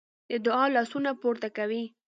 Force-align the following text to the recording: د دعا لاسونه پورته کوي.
د 0.29 0.31
دعا 0.45 0.65
لاسونه 0.75 1.09
پورته 1.21 1.49
کوي. 1.57 1.83